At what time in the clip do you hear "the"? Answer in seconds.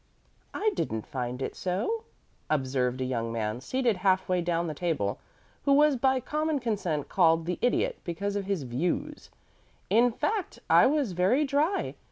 4.65-4.73, 7.45-7.59